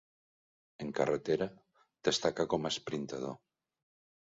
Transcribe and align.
En 0.85 0.89
carretera 0.99 1.47
destaca 2.09 2.49
com 2.55 2.67
a 2.67 2.73
esprintador. 2.77 3.39